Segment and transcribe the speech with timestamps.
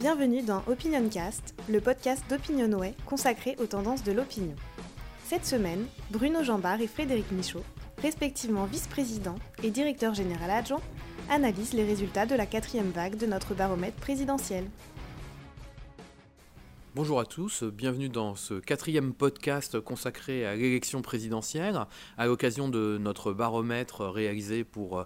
[0.00, 4.56] Bienvenue dans Opinioncast, le podcast d'Opinionway consacré aux tendances de l'opinion.
[5.26, 7.62] Cette semaine, Bruno Jambard et Frédéric Michaud,
[8.00, 10.80] respectivement vice-président et directeur général adjoint,
[11.28, 14.64] analysent les résultats de la quatrième vague de notre baromètre présidentiel.
[16.96, 21.86] Bonjour à tous, bienvenue dans ce quatrième podcast consacré à l'élection présidentielle,
[22.18, 25.04] à l'occasion de notre baromètre réalisé pour euh,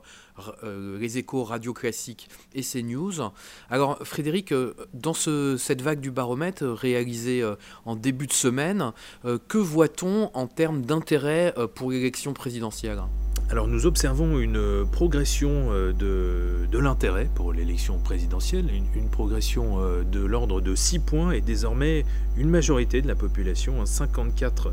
[0.62, 3.30] euh, les échos radio classiques et CNews.
[3.68, 7.44] Alors Frédéric, euh, dans cette vague du baromètre réalisée
[7.84, 8.92] en début de semaine,
[9.22, 13.02] que voit-on en termes d'intérêt pour l'élection présidentielle?
[13.50, 20.24] Alors nous observons une progression euh, de, l'intérêt pour l'élection présidentielle, une, progression euh, de
[20.24, 22.04] l'ordre de 6 points et désormais
[22.36, 24.70] une majorité de la population, 54%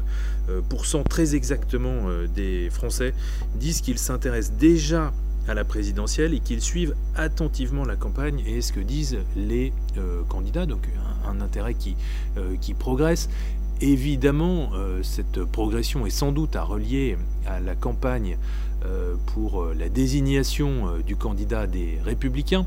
[0.49, 3.13] euh, très exactement des Français,
[3.55, 5.11] disent qu'ils s'intéressent déjà
[5.47, 9.73] à la présidentielle et qu'ils suivent attentivement la campagne et ce que disent les
[10.29, 10.87] candidats, donc
[11.27, 11.95] un, intérêt qui,
[12.61, 13.29] qui progresse.
[13.79, 18.37] Évidemment, cette progression est sans doute à relier à la campagne
[18.85, 22.65] euh, pour euh, la désignation euh, du candidat des républicains,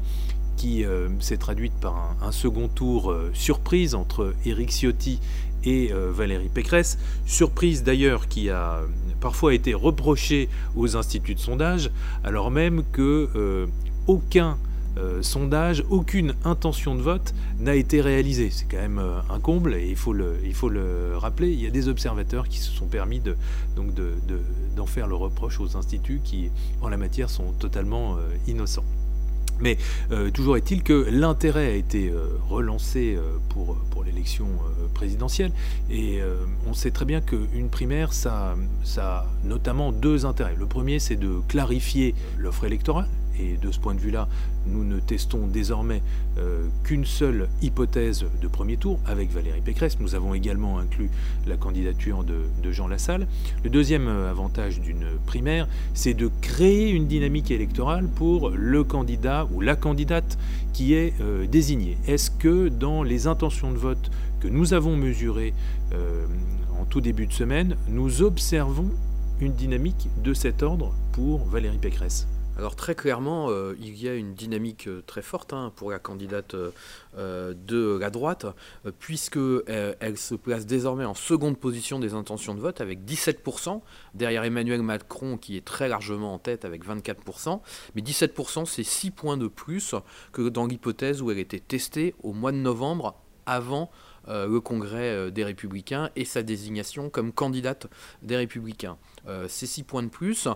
[0.56, 0.84] qui
[1.18, 5.18] s'est traduite par un, second tour surprise entre Éric Ciotti
[5.64, 8.80] et Valérie Pécresse, surprise d'ailleurs qui a
[9.20, 11.90] parfois été reprochée aux instituts de sondage,
[12.22, 13.68] alors même que
[14.06, 14.56] aucun
[14.96, 18.50] euh, sondage, aucune intention de vote n'a été réalisée.
[18.50, 21.52] C'est quand même euh, un comble et il faut, le, il faut le rappeler.
[21.52, 23.36] Il y a des observateurs qui se sont permis de,
[23.74, 23.88] donc
[24.76, 28.84] d'en faire le reproche aux instituts qui, en la matière, sont totalement euh, innocents.
[29.60, 29.78] Mais
[30.32, 32.12] toujours est-il que l'intérêt a été
[32.48, 33.16] relancé
[33.50, 34.48] pour, pour l'élection
[34.94, 35.52] présidentielle
[35.88, 36.18] et
[36.66, 40.56] on sait très bien qu'une primaire, ça, ça a notamment deux intérêts.
[40.58, 43.06] Le premier, c'est de clarifier l'offre électorale
[43.38, 44.28] et de ce point de vue-là,
[44.66, 46.02] nous ne testons désormais
[46.38, 49.98] euh, qu'une seule hypothèse de premier tour avec Valérie Pécresse.
[50.00, 51.10] Nous avons également inclus
[51.46, 53.26] la candidature de, Jean Lassalle.
[53.62, 59.46] Le deuxième euh, avantage d'une primaire, c'est de créer une dynamique électorale pour le candidat
[59.52, 60.38] ou la candidate
[60.72, 61.98] qui est euh, désigné.
[62.06, 65.54] Est-ce que dans les intentions de vote que nous avons mesurées
[66.80, 68.90] en tout début de semaine, nous observons
[69.40, 72.26] une dynamique de cet ordre pour Valérie Pécresse?
[72.56, 75.98] Alors très clairement, euh, il y a une dynamique euh, très forte hein, pour la
[75.98, 78.46] candidate euh, de la droite,
[78.98, 83.80] puisque elle, se place désormais en seconde position des intentions de vote avec 17%,
[84.14, 87.60] derrière Emmanuel Macron qui est très largement en tête avec 24%,
[87.94, 89.94] mais 17% c'est 6 points de plus
[90.32, 93.16] que dans l'hypothèse où elle était testée au mois de novembre
[93.46, 93.90] avant
[94.26, 97.88] le congrès des républicains et sa désignation comme candidate
[98.22, 98.96] des républicains.
[99.48, 100.48] c'est 6 points de plus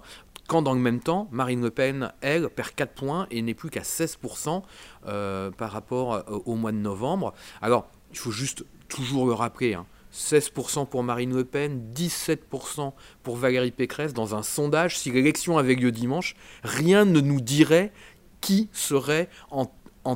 [0.48, 3.70] quand dans le même temps, Marine Le Pen, elle, perd 4 points et n'est plus
[3.70, 4.62] qu'à 16%
[5.06, 7.34] euh, par rapport euh, au mois de novembre.
[7.62, 9.78] Alors, il faut juste toujours le rappeler.
[10.12, 10.84] 16% hein.
[10.86, 12.92] pour Marine Le Pen, 17%
[13.22, 14.98] pour Valérie Pécresse dans un sondage.
[14.98, 16.34] Si l'élection avait lieu dimanche,
[16.64, 17.92] rien ne nous dirait
[18.40, 19.66] qui serait en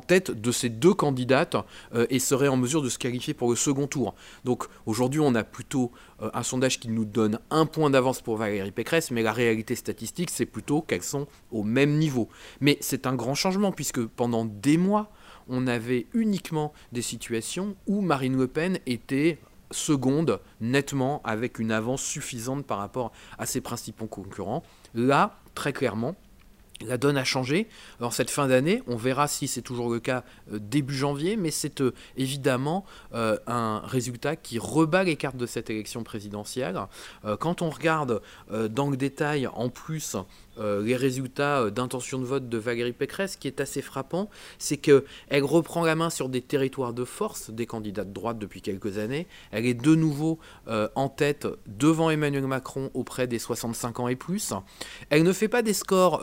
[0.00, 1.56] tête de ces deux candidates
[1.94, 4.14] euh, et serait en mesure de se qualifier pour le second tour.
[4.44, 8.36] Donc aujourd'hui, on a plutôt euh, un sondage qui nous donne un point d'avance pour
[8.36, 12.28] Valérie Pécresse, mais la réalité statistique, c'est plutôt qu'elles sont au même niveau.
[12.60, 15.10] Mais c'est un grand changement puisque pendant des mois,
[15.48, 19.38] on avait uniquement des situations où Marine Le Pen était
[19.72, 24.62] seconde nettement avec une avance suffisante par rapport à ses principaux concurrents.
[24.94, 26.14] Là, très clairement,
[26.80, 27.68] la donne a changé.
[28.00, 31.50] Alors cette fin d'année, on verra si c'est toujours le cas euh, début janvier, mais
[31.50, 32.84] c'est euh, évidemment
[33.14, 36.80] euh, un résultat qui rebat les cartes de cette élection présidentielle.
[37.40, 40.16] quand on regarde dans le détail en plus
[40.58, 44.76] euh, les résultats euh, d'intention de vote de Valérie Pécresse, qui est assez frappant, c'est
[44.76, 48.98] qu'elle reprend la main sur des territoires de force des candidats de droite depuis quelques
[48.98, 49.26] années.
[49.50, 54.16] Elle est de nouveau euh, en tête devant Emmanuel Macron auprès des 65 ans et
[54.16, 54.52] plus.
[55.08, 56.22] Elle ne fait pas des scores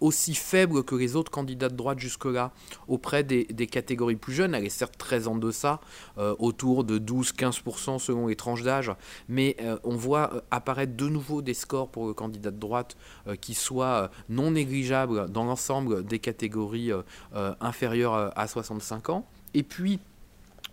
[0.00, 2.52] aussi faibles que les autres candidats de droite jusque-là
[2.88, 4.54] auprès des, des, catégories plus jeunes.
[4.54, 5.80] Elle est certes très en deçà,
[6.16, 8.92] autour de 12-15% selon les tranches d'âge,
[9.28, 12.96] mais on voit apparaître de nouveau des scores pour le candidat de droite
[13.44, 17.02] qui soit euh, non négligeable dans l'ensemble des catégories euh,
[17.34, 19.26] euh, inférieures à 65 ans.
[19.52, 20.00] Et puis,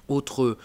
[0.07, 0.57] autre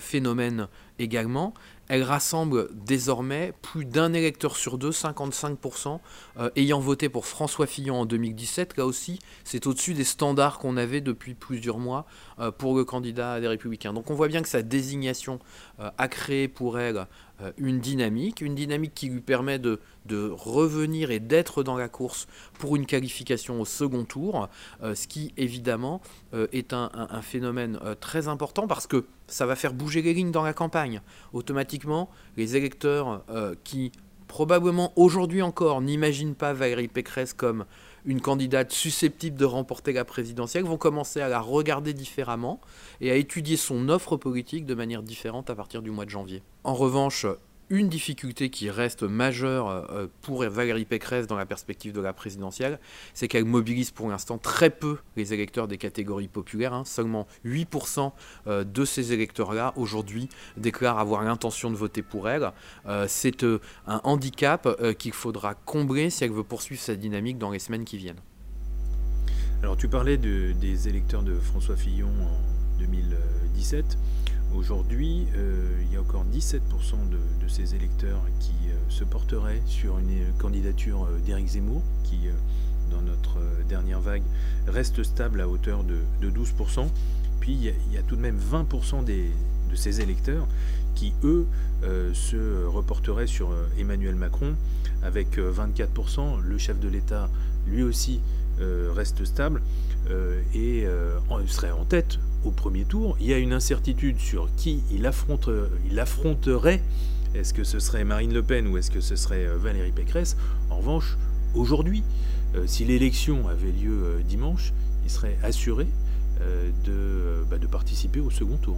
[0.00, 0.68] phénomène
[0.98, 1.54] également,
[1.88, 6.00] elle rassemble désormais plus d'un électeur sur deux, 55%,
[6.38, 8.76] euh, ayant voté pour François Fillon en 2017.
[8.76, 12.06] Là aussi, c'est au-dessus des standards qu'on avait depuis plusieurs mois
[12.58, 13.92] pour le candidat des Républicains.
[13.92, 15.38] Donc on voit bien que sa désignation
[15.78, 17.06] a créé pour elle
[17.56, 19.78] une dynamique, une dynamique qui lui permet de,
[20.10, 22.26] revenir et d'être dans la course
[22.58, 24.48] pour une qualification au second tour,
[24.82, 26.00] ce qui évidemment
[26.52, 30.42] est un, un phénomène très important parce que ça va faire bouger les lignes dans
[30.42, 31.00] la campagne.
[31.32, 33.24] Automatiquement, les électeurs
[33.64, 33.92] qui
[34.32, 37.66] probablement aujourd'hui encore n'imaginent pas Valérie Pécresse comme
[38.04, 42.60] une candidate susceptible de remporter la présidentielle, vont commencer à la regarder différemment
[43.00, 46.42] et à étudier son offre politique de manière différente à partir du mois de janvier.
[46.64, 47.26] En revanche,
[47.72, 52.78] une difficulté qui reste majeure euh, pour Valérie Pécresse dans la perspective de la présidentielle,
[53.14, 56.74] c'est qu'elle mobilise pour l'instant très peu les électeurs des catégories populaires.
[56.74, 56.84] Hein.
[56.84, 58.12] Seulement 8%
[58.46, 60.28] euh, de ces électeurs-là, aujourd'hui,
[60.58, 62.52] déclarent avoir l'intention de voter pour elle.
[62.84, 63.42] Euh, c'est
[63.86, 67.96] un handicap qu'il faudra combler si elle veut poursuivre sa dynamique dans les semaines qui
[67.96, 68.20] viennent.
[69.62, 73.96] Alors tu parlais des électeurs de François Fillon en 2017.
[74.54, 76.58] Aujourd'hui, euh, il y a encore 17%
[77.10, 82.18] de, ces électeurs qui euh, se porteraient sur une candidature euh, d'Éric Zemmour, qui,
[82.90, 83.38] dans notre
[83.68, 84.22] dernière vague,
[84.66, 86.86] reste stable à hauteur de, 12%.
[87.40, 89.30] Puis il y, a, tout de même 20% de
[89.74, 90.46] ces électeurs
[90.94, 91.46] qui, eux,
[92.12, 94.54] se reporteraient sur Emmanuel Macron,
[95.02, 96.40] avec 24%.
[96.40, 97.28] Le chef de l'État,
[97.66, 98.20] lui aussi,
[98.60, 99.62] reste stable
[100.54, 100.86] et
[101.48, 103.16] serait en tête au premier tour.
[103.20, 105.08] Il y a une incertitude sur qui il,
[105.90, 106.82] il affronterait.
[107.34, 110.36] Est-ce que ce serait Marine Le Pen ou est-ce que ce serait euh, Valérie Pécresse?
[110.68, 111.16] En revanche,
[111.54, 112.02] aujourd'hui,
[112.54, 114.72] euh, si l'élection avait lieu euh, dimanche,
[115.04, 115.86] il serait assuré
[116.84, 118.76] de, bah, de participer au second tour.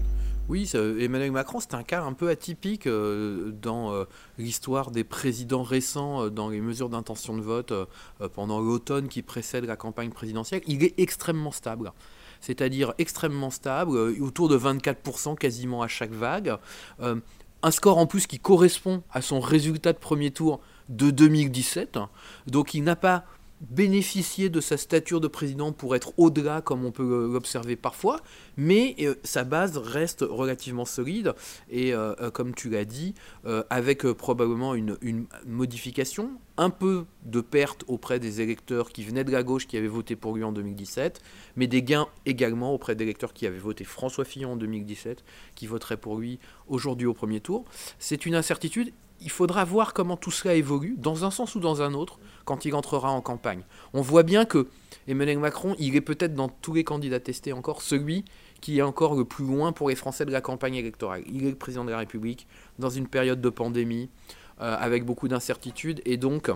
[0.51, 4.05] Oui, Emmanuel Macron, c'est un cas un peu atypique dans
[4.37, 7.73] l'histoire des présidents récents, dans les mesures d'intention de vote
[8.35, 10.61] pendant l'automne qui précède la campagne présidentielle.
[10.67, 11.93] Il est extrêmement stable
[12.45, 16.57] c'est-à-dire extrêmement stable, euh, autour de 24% quasiment à chaque vague.
[17.01, 17.17] Euh,
[17.63, 20.61] un score en plus qui correspond à son résultat de premier tour
[20.91, 21.99] de 2017.
[22.47, 23.25] Donc il n'a pas
[23.61, 28.21] bénéficier de sa stature de président pour être au-delà, comme on peut l'observer parfois,
[28.57, 31.35] mais euh, sa base reste relativement solide,
[31.71, 33.15] et euh, euh, comme tu l'as dit,
[33.71, 39.33] avec probablement une, une, modification, un peu de perte auprès des électeurs qui venaient de
[39.33, 41.21] la gauche, qui avaient voté pour lui en 2017,
[41.57, 45.25] mais des gains également auprès d'électeurs qui avaient voté François Fillon en 2017,
[45.55, 47.65] qui voteraient pour lui aujourd'hui au premier tour.
[47.99, 51.83] C'est une incertitude, il faudra voir comment tout cela évolue, dans un sens ou dans
[51.83, 53.63] un autre, quand il entrera en campagne.
[53.93, 54.69] On voit bien que
[55.09, 58.25] Emmanuel Macron, il est peut-être dans tous les candidats testés encore celui
[58.61, 61.23] qui est encore le plus loin pour les Français de la campagne électorale.
[61.27, 62.47] Il est le président de la République
[62.79, 64.09] dans une période de pandémie,
[64.61, 66.51] euh, avec beaucoup d'incertitudes, et donc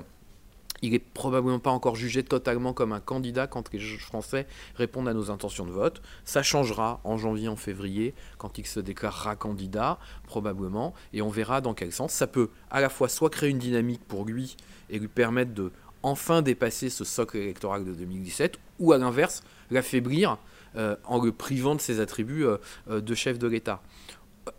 [0.82, 4.46] il n'est probablement pas encore jugé totalement comme un candidat quand les Français
[4.76, 6.02] répondent à nos intentions de vote.
[6.24, 11.60] Ça changera en janvier, en février, quand il se déclarera candidat, probablement, et on verra
[11.60, 12.12] dans quel sens.
[12.12, 14.56] Ça peut à la fois soit créer une dynamique pour lui
[14.90, 15.72] et lui permettre de
[16.02, 20.38] enfin dépasser ce socle électoral de 2017, ou à l'inverse, l'affaiblir
[20.76, 22.58] euh, en le privant de ses attributs euh,
[22.90, 23.82] euh, de chef de l'État.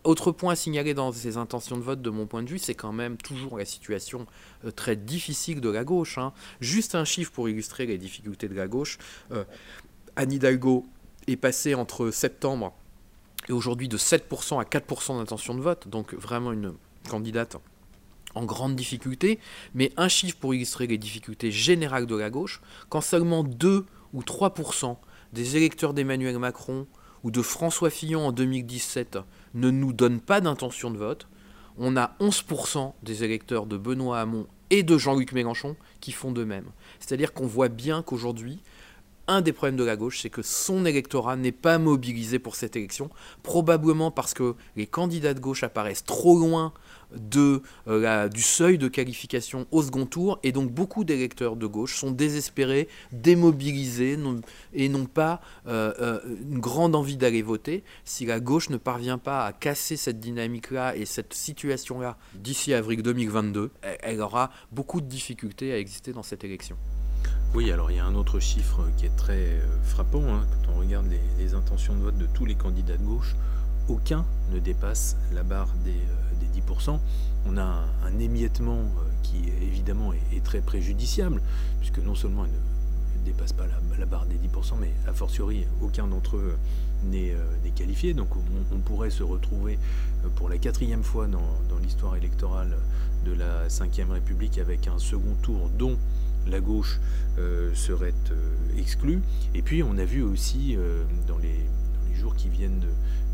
[0.04, 2.74] Autre point à signaler dans ces intentions de vote, de mon point de vue, c'est
[2.74, 4.26] quand même toujours la situation
[4.64, 6.18] euh, très difficile de la gauche.
[6.18, 6.32] Hein.
[6.60, 8.98] Juste un chiffre pour illustrer les difficultés de la gauche.
[9.32, 9.44] Euh,
[10.16, 10.86] Anne Hidalgo
[11.26, 12.74] est passée entre septembre
[13.48, 16.74] et aujourd'hui de 7% à 4% d'intention de vote, donc vraiment une
[17.08, 17.56] candidate
[18.34, 19.38] en grande difficulté.
[19.74, 24.20] Mais un chiffre pour illustrer les difficultés générales de la gauche, quand seulement 2 ou
[24.22, 24.96] 3%
[25.32, 26.86] des électeurs d'Emmanuel Macron
[27.24, 29.18] ou de François Fillon en 2017
[29.54, 31.28] ne nous donne pas d'intention de vote,
[31.78, 36.44] on a 11% des électeurs de Benoît Hamon et de Jean-Luc Mélenchon qui font de
[36.44, 36.66] même.
[36.98, 38.60] C'est-à-dire qu'on voit bien qu'aujourd'hui,
[39.30, 42.74] un des problèmes de la gauche, c'est que son électorat n'est pas mobilisé pour cette
[42.74, 43.10] élection,
[43.44, 46.72] probablement parce que les candidats de gauche apparaissent trop loin
[47.88, 52.10] euh, du seuil de qualification au second tour, et donc beaucoup d'électeurs de gauche sont
[52.10, 54.18] désespérés, démobilisés,
[54.74, 57.84] et n'ont pas euh, euh, une grande envie d'aller voter.
[58.04, 63.02] Si la gauche ne parvient pas à casser cette dynamique-là et cette situation-là d'ici avril
[63.02, 66.76] 2022, elle aura beaucoup de difficultés à exister dans cette élection.
[67.52, 70.78] Oui, alors il y a un autre chiffre qui est très frappant, hein, quand on
[70.78, 73.34] regarde les, intentions de vote de tous les candidats de gauche,
[73.88, 77.00] aucun ne dépasse la barre des 10%,
[77.46, 78.84] on a un, émiettement euh,
[79.24, 81.42] qui évidemment est, très préjudiciable,
[81.80, 82.46] puisque non seulement
[83.24, 83.66] dépassent pas
[83.98, 86.56] la, barre des 10%, mais a fortiori, aucun d'entre eux
[87.10, 87.34] n'est
[87.74, 88.14] qualifié.
[88.14, 88.28] Donc
[88.72, 89.76] on, pourrait se retrouver
[90.36, 92.76] pour la quatrième fois dans, dans l'histoire électorale
[93.24, 95.98] de la Ve République avec un second tour dont
[96.46, 97.00] la gauche
[97.38, 99.20] euh, serait euh, exclue.
[99.54, 101.54] Et puis on a vu aussi euh, dans les,
[102.18, 102.80] jours qui viennent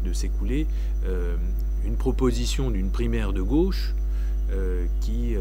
[0.04, 0.68] de, s'écouler
[1.84, 3.92] une proposition d'une primaire de gauche
[5.00, 5.34] qui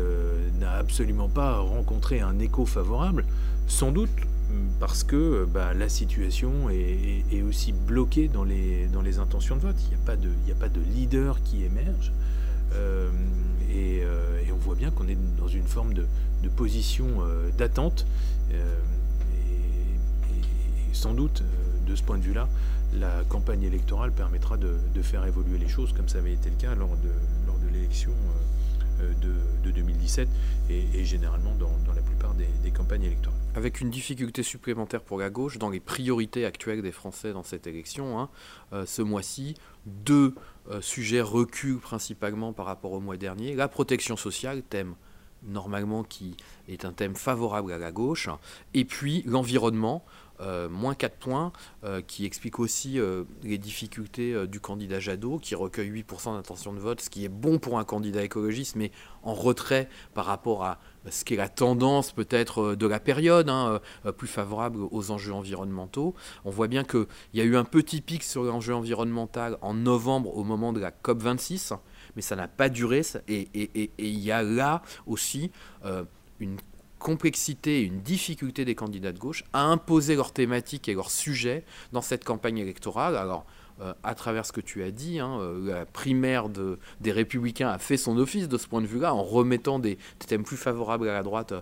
[0.60, 3.26] n'a absolument pas rencontré un écho favorable,
[3.68, 4.10] sans doute
[4.80, 9.76] parce que bah, la situation est, aussi bloquée dans les, intentions de vote.
[9.84, 12.12] Il n'y a pas de leader qui émerge.
[13.72, 14.03] Et,
[14.51, 16.05] on voit bien qu'on est dans une forme de,
[16.55, 18.05] position euh, d'attente.
[18.53, 18.77] Euh,
[20.32, 22.48] et, sans doute, euh, de ce point de vue-là,
[22.94, 26.75] la campagne électorale permettra de, faire évoluer les choses, comme ça avait été le cas
[26.75, 28.12] lors de l'élection
[29.00, 30.28] de, 2017
[30.70, 33.40] et, généralement dans, la plupart des, campagnes électorales.
[33.56, 37.68] Avec une difficulté supplémentaire pour la gauche dans les priorités actuelles des Français dans cette
[37.68, 38.30] élection, hein,
[38.86, 40.36] ce mois-ci, deux
[40.82, 43.56] sujets reculent principalement par rapport au mois dernier.
[43.56, 44.96] La protection sociale, thème
[45.48, 46.36] normalement qui
[46.68, 48.30] est un thème favorable à la gauche,
[48.74, 50.04] et puis l'environnement,
[50.42, 51.51] euh, moins 4 points,
[51.84, 56.80] euh, qui explique aussi euh, les difficultés du candidat Jadot, qui recueille 8% d'intention de
[56.80, 58.92] vote, ce qui est bon pour un candidat écologiste, mais
[59.24, 63.80] en retrait par rapport à ce qui est la tendance peut-être de la période, hein,
[64.18, 66.15] plus favorable aux enjeux environnementaux.
[66.46, 70.36] On voit bien qu'il y a eu un petit pic sur l'enjeu environnemental en novembre
[70.36, 71.77] au moment de la COP26
[72.15, 73.01] mais ça n'a pas duré.
[73.27, 73.50] Et
[73.98, 75.51] il y a là aussi
[76.39, 76.58] une
[77.06, 82.02] complexité, une difficulté des candidats de gauche à imposer leurs thématiques et leurs sujets dans
[82.02, 83.16] cette campagne électorale.
[83.16, 83.46] Alors,
[83.80, 87.70] euh, à travers ce que tu as dit, hein, euh, la primaire de, des républicains
[87.70, 91.08] a fait son office de ce point de vue-là, en remettant des, thèmes plus favorables
[91.08, 91.54] à la droite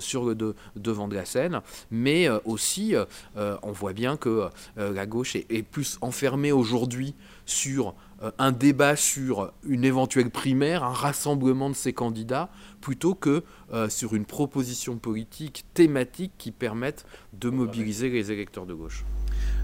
[0.00, 0.36] sur le
[0.76, 1.62] devant de la scène.
[1.90, 2.94] Mais aussi,
[3.36, 7.14] on voit bien que la gauche est, plus enfermée aujourd'hui
[7.46, 7.92] sur euh,
[8.38, 12.50] un débat sur une éventuelle primaire, un rassemblement de ces candidats,
[12.80, 18.74] plutôt que euh, sur une proposition politique thématique qui permette de mobiliser les électeurs de
[18.74, 19.04] gauche.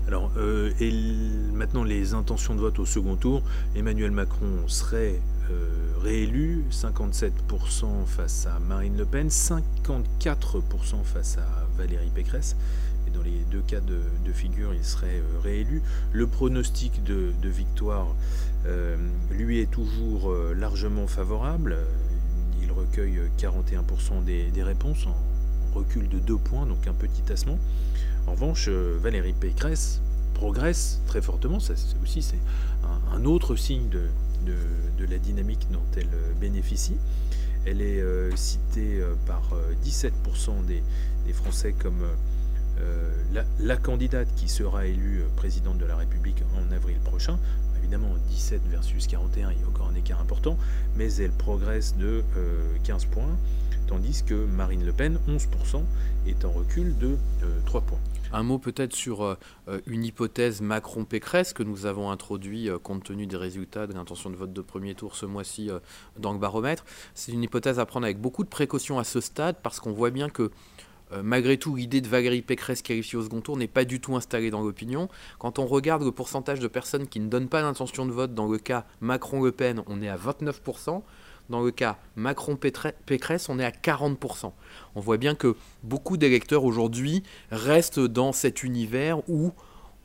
[0.07, 0.93] Alors, euh, et
[1.53, 3.43] maintenant les intentions de vote au second tour,
[3.75, 5.21] Emmanuel Macron serait
[6.03, 7.31] réélu, 57%
[8.07, 9.63] face à Marine Le Pen, 54%
[11.05, 12.57] face à Valérie Pécresse
[13.17, 15.83] dans les deux cas de, figure, il serait euh, réélu.
[16.13, 18.09] Le pronostic de, victoire
[18.67, 18.97] euh,
[19.31, 21.79] lui est toujours euh, largement favorable.
[22.63, 25.17] Il recueille 41% des, réponses en,
[25.75, 27.59] recul de 2 points, donc un petit tassement.
[28.27, 30.01] En revanche, Valérie Pécresse
[30.35, 31.61] progresse très fortement.
[31.61, 32.39] Ça, aussi, c'est
[33.13, 36.09] un, autre signe de, la dynamique dont elle
[36.41, 36.97] bénéficie.
[37.65, 38.03] Elle est
[38.37, 39.43] citée par
[39.85, 40.83] 17% des,
[41.33, 42.03] Français comme
[43.59, 47.39] la, candidate qui sera élue euh, présidente de la République en avril prochain,
[47.79, 50.57] évidemment 17 versus 41, il y a encore un écart important,
[50.97, 52.23] mais elle progresse de
[52.85, 53.37] 15 euh, points,
[53.87, 55.83] tandis que Marine Le Pen, 11%,
[56.27, 57.17] est en recul de
[57.67, 58.01] 3 points.
[58.33, 59.39] Un mot peut-être sur
[59.87, 64.53] une hypothèse Macron-Pécresse que nous avons introduit compte tenu des résultats de l'intention de vote
[64.53, 65.71] de premier tour ce mois-ci
[66.19, 66.85] dans le baromètre.
[67.15, 70.11] C'est une hypothèse à prendre avec beaucoup de précaution à ce stade parce qu'on voit
[70.11, 70.51] bien que
[71.13, 74.17] euh, malgré tout, l'idée de Valérie Pécresse qualifiée au second tour n'est pas du tout
[74.17, 75.09] installée dans l'opinion.
[75.39, 78.49] Quand on regarde le pourcentage de personnes qui ne donnent pas l'intention de vote, dans
[78.49, 81.03] le cas Macron-Le Pen, on est à 29%.
[81.49, 84.53] Dans le cas Macron-Pécresse, on est à 40%.
[84.97, 87.23] On voit bien que beaucoup d'électeurs aujourd'hui
[87.53, 89.53] restent dans cet univers où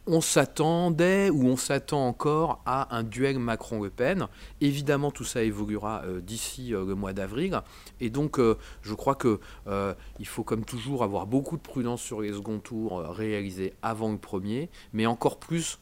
[0.08, 3.91] on s'attendait ou on s'attend encore à un duel Macron-Le.
[4.60, 7.62] Évidemment, tout ça évoluera euh, d'ici euh, le mois d'avril.
[8.00, 12.34] Et donc, euh, je crois qu'il faut, comme toujours, avoir beaucoup de prudence sur les
[12.34, 15.79] seconds tours réalisés avant le premier, mais encore plus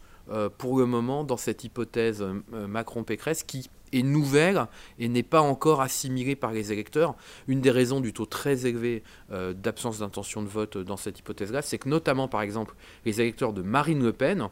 [0.57, 4.67] pour le moment dans cette hypothèse Macron-Pécresse qui est nouvelle
[4.97, 7.15] et n'est pas encore assimilée par les électeurs.
[7.47, 11.61] Une des raisons du taux très élevé euh, d'absence d'intention de vote dans cette hypothèse-là,
[11.61, 14.49] c'est que notamment, par exemple, les électeurs de Marine Le Pen,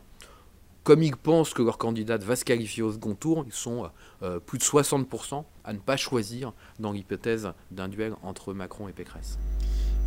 [0.83, 3.89] comme ils pensent que leur candidate va se qualifier au second tour, ils sont
[4.23, 8.93] euh, plus de 60% à ne pas choisir dans l'hypothèse d'un duel entre Macron et
[8.93, 9.37] Pécresse.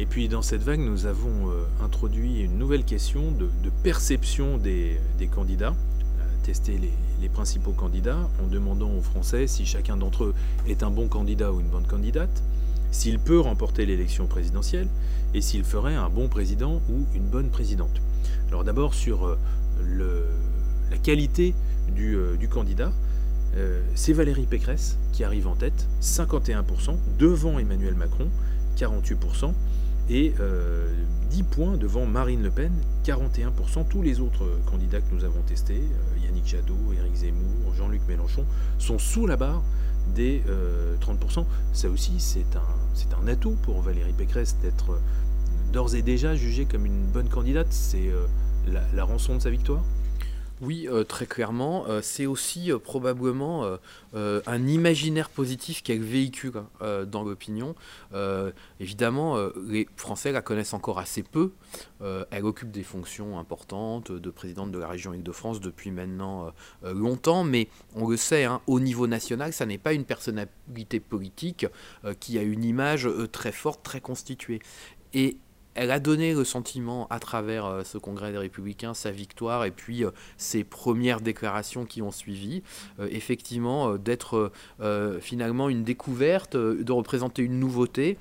[0.00, 3.50] Et puis dans cette vague, nous avons euh, introduit une nouvelle question de,
[3.82, 4.98] perception des
[5.30, 5.74] candidats
[6.42, 6.80] tester
[7.20, 10.34] les, principaux candidats en demandant aux Français si chacun d'entre eux
[10.66, 12.42] est un bon candidat ou une bonne candidate,
[12.90, 14.88] s'il peut remporter l'élection présidentielle
[15.34, 18.00] et s'il ferait un bon président ou une bonne présidente.
[18.48, 19.36] Alors d'abord sur euh,
[20.90, 21.54] la qualité
[21.94, 22.90] du, euh, candidat,
[23.94, 28.28] c'est Valérie Pécresse qui arrive en tête, 51%, devant Emmanuel Macron,
[28.78, 29.52] 48%.
[30.10, 30.34] Et
[31.30, 32.72] 10 points devant Marine Le Pen,
[33.04, 33.86] 41%.
[33.88, 35.80] Tous les autres candidats que nous avons testés,
[36.22, 38.44] Yannick Jadot, Éric Zemmour, Jean-Luc Mélenchon,
[38.78, 39.62] sont sous la barre
[40.14, 40.42] des
[41.00, 41.44] 30%.
[41.72, 44.98] Ça aussi, c'est un, un atout pour Valérie Pécresse d'être
[45.72, 47.68] d'ores et déjà jugée comme une bonne candidate.
[47.70, 48.10] C'est
[48.66, 49.82] la rançon de sa victoire?
[50.60, 51.86] Oui, euh, très clairement.
[51.88, 53.78] Euh, c'est aussi euh, probablement
[54.12, 57.74] un imaginaire positif qu'elle véhicule dans l'opinion.
[58.80, 59.36] évidemment,
[59.66, 61.52] les Français la connaissent encore assez peu.
[62.00, 66.52] elle occupe des fonctions importantes de présidente de la région Île-de-France depuis maintenant
[66.82, 71.66] longtemps, mais on le sait, hein, au niveau national, ça n'est pas une personnalité politique
[72.18, 74.60] qui a une image très forte, très constituée.
[75.14, 75.38] Et
[75.80, 79.70] elle a donné le sentiment à travers euh, ce congrès des républicains, sa victoire et
[79.70, 82.62] puis euh, ses premières déclarations qui ont suivi,
[82.98, 84.52] euh, effectivement d'être
[85.20, 88.18] finalement une découverte, de représenter une nouveauté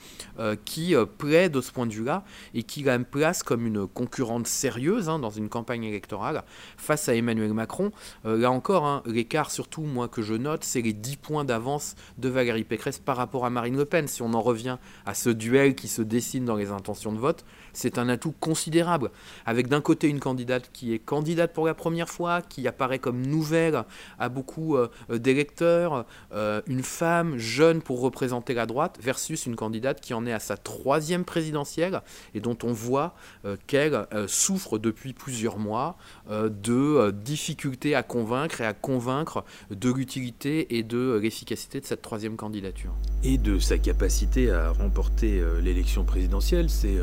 [0.66, 2.24] qui plaît de ce point de vue-là
[2.54, 6.44] et qui la place comme une concurrente sérieuse hein, dans une campagne électorale
[6.78, 7.92] face à Emmanuel Macron.
[8.24, 12.30] là encore, hein, l'écart surtout, moi que je note, c'est les 10 points d'avance de
[12.30, 14.08] Valérie Pécresse par rapport à Marine Le Pen.
[14.08, 17.46] Si on en revient à ce duel qui se dessine dans les intentions de vote,
[17.74, 19.12] c'est un atout considérable.
[19.46, 23.26] Avec d'un côté une candidate qui est candidate pour la première fois, qui apparaît comme
[23.26, 23.84] nouvelle
[24.18, 30.02] à beaucoup euh, d'électeurs, euh, une femme jeune pour représenter la droite, versus une candidate
[30.02, 32.02] qui en est à sa troisième présidentielle
[32.34, 33.16] et dont on voit
[33.46, 35.98] euh, qu'elle souffre depuis plusieurs mois
[36.30, 42.36] de difficultés à convaincre et à convaincre de l'utilité et de l'efficacité de cette troisième
[42.36, 42.94] candidature.
[43.24, 46.98] Et de sa capacité à remporter l'élection présidentielle, c'est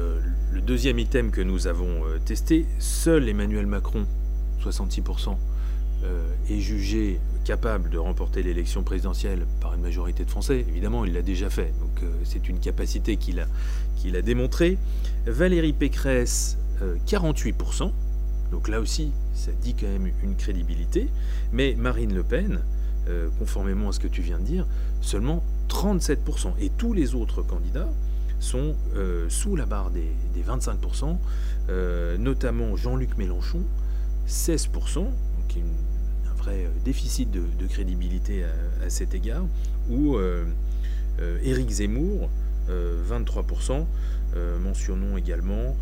[0.53, 4.07] le deuxième item que nous avons euh, testé, seul Emmanuel Macron,
[4.63, 5.37] 66%,
[6.05, 10.65] euh, est jugé capable de remporter l'élection présidentielle par une majorité de Français.
[10.69, 13.47] Évidemment, il l'a déjà fait, donc euh, c'est une capacité qu'il a,
[13.97, 14.79] qu'il a démontrée.
[15.27, 16.57] Valérie Pécresse,
[17.09, 17.91] 48%,
[18.51, 21.09] donc là aussi, ça dit quand même une crédibilité.
[21.53, 22.61] Mais Marine Le Pen,
[23.39, 24.67] conformément à ce que tu viens de dire,
[25.01, 26.53] seulement 37%.
[26.61, 27.89] Et tous les autres candidats,
[28.47, 30.07] sont euh, sous la barre des,
[30.41, 31.17] 25%,
[31.69, 33.63] euh, notamment Jean-Luc Mélenchon,
[34.29, 35.11] 16%, donc
[36.31, 39.45] un vrai euh, déficit de, crédibilité à, cet égard,
[39.91, 40.17] ou
[41.43, 42.31] Éric Zemmour,
[42.69, 43.85] 23%,
[44.63, 45.77] mentionnons également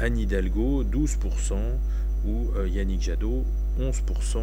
[0.00, 1.54] Anne Hidalgo, 12%,
[2.26, 3.44] ou Yannick Jadot,
[3.80, 4.38] 11%.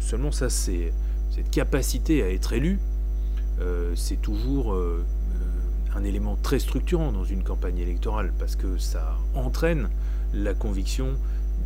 [0.00, 0.92] seulement ça, c'est
[1.30, 2.78] cette capacité à être élu,
[3.94, 4.76] c'est toujours
[5.94, 9.88] un élément très structurant dans une campagne électorale parce que ça entraîne
[10.34, 11.16] la conviction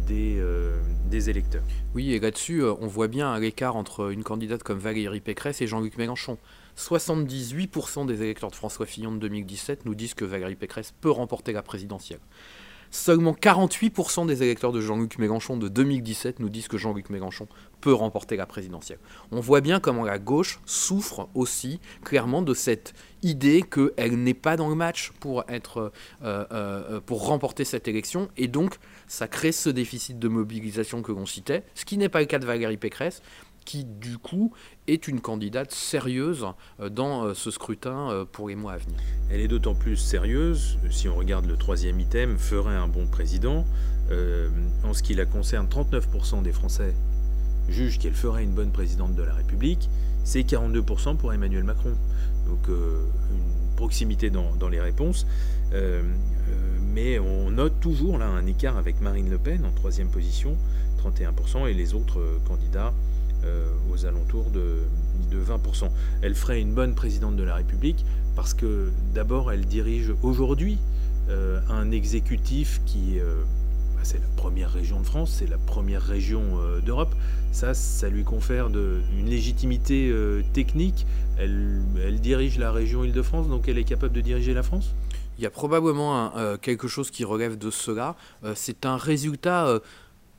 [0.06, 0.80] des, euh,
[1.12, 1.62] électeurs.
[1.94, 5.66] Oui, et là-dessus, euh, on voit bien l'écart entre une candidate comme Valérie Pécresse et
[5.66, 6.38] Jean-Luc Mélenchon.
[6.76, 11.52] 78% des électeurs de François Fillon de 2017 nous disent que Valérie Pécresse peut remporter
[11.52, 12.20] la présidentielle.
[12.90, 17.46] Seulement 48% des électeurs de Jean-Luc Mélenchon de 2017 nous disent que Jean-Luc Mélenchon
[17.80, 18.98] peut remporter la présidentielle.
[19.32, 24.56] On voit bien comment la gauche souffre aussi clairement de cette idée qu'elle n'est pas
[24.56, 28.76] dans le match pour, être, euh, euh, pour remporter cette élection, et donc
[29.08, 32.38] ça crée ce déficit de mobilisation que l'on citait, ce qui n'est pas le cas
[32.38, 33.22] de Valérie Pécresse,
[33.66, 34.54] qui du coup
[34.86, 36.46] est une candidate sérieuse
[36.80, 38.96] euh, dans euh, ce scrutin euh, pour les mois à venir.
[39.30, 43.66] Elle est d'autant plus sérieuse, si on regarde le troisième item, ferait un bon président.
[44.84, 46.94] en ce qui la concerne, 39% des Français
[47.68, 49.90] jugent qu'elle ferait une bonne présidente de la République,
[50.22, 51.92] c'est 42% pour Emmanuel Macron.
[52.46, 55.26] Donc une proximité dans, les réponses.
[56.94, 60.56] mais on note toujours là un écart avec Marine Le Pen en troisième position,
[61.02, 62.94] 31%, et les autres candidats
[63.90, 64.78] aux alentours de,
[65.32, 65.90] 20%.
[66.22, 68.04] Elle ferait une bonne présidente de la République
[68.34, 70.78] parce que d'abord elle dirige aujourd'hui
[71.28, 73.42] euh, un exécutif qui euh,
[73.94, 76.42] bah, c'est la première région de France, c'est la première région
[76.84, 77.14] d'Europe.
[77.52, 80.12] Ça, ça lui confère une légitimité
[80.52, 81.06] technique.
[81.38, 84.94] Elle, elle, dirige la région Île-de-France, donc elle est capable de diriger la France?
[85.38, 88.14] Il y a probablement quelque chose qui relève de cela.
[88.54, 89.80] c'est un résultat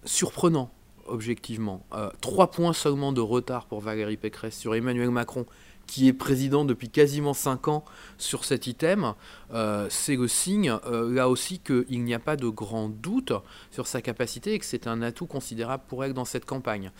[0.06, 0.72] surprenant
[1.08, 1.86] objectivement.
[1.94, 5.46] Euh, trois points seulement de retard pour Valérie Pécresse sur Emmanuel Macron,
[5.86, 7.86] qui est président depuis quasiment cinq ans
[8.18, 9.14] sur cet item.
[9.54, 13.32] Euh, c'est le signe, euh, là aussi, qu'il n'y a pas de grand doute
[13.72, 16.92] sur sa capacité et que c'est un atout considérable pour elle dans cette campagne.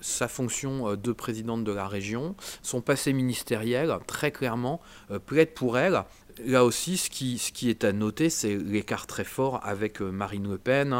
[0.00, 4.80] sa fonction de présidente de la région, son passé ministériel, très clairement,
[5.26, 6.04] plaide pour elle
[6.44, 10.58] là aussi, ce qui, est à noter, c'est l'écart très fort avec euh, Marine Le
[10.58, 10.94] Pen.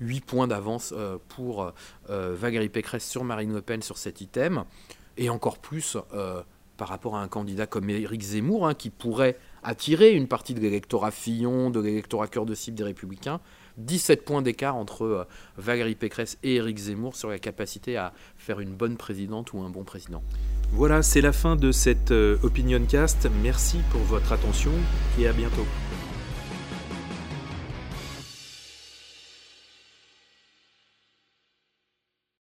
[0.00, 1.72] 8 hein, points d'avance euh, pour
[2.10, 4.64] euh, Valérie Pécresse sur Marine Le Pen sur cet item.
[5.16, 5.96] Et encore plus
[6.76, 10.60] par rapport à un candidat comme Éric Zemmour, hein, qui pourrait attirer une partie de
[10.60, 13.40] l'électorat Fillon, de l'électorat cœur de cible des Républicains.
[13.78, 15.24] 17 points d'écart entre euh,
[15.56, 19.70] Valérie Pécresse et Éric Zemmour sur la capacité à faire une bonne présidente ou un
[19.70, 20.22] bon président.
[20.72, 23.28] Voilà, c'est la fin de cette euh, Opinion Cast.
[23.42, 24.72] Merci pour votre attention
[25.18, 25.66] et à bientôt.